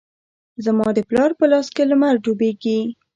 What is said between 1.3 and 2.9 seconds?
په لاس کې لمر ډوبیږې